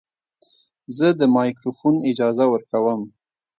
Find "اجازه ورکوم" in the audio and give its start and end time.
2.09-3.01